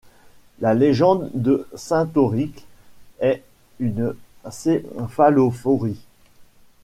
[0.61, 2.63] La légende de saint Oricle
[3.19, 3.43] est
[3.79, 4.15] une
[4.49, 6.01] céphalophorie.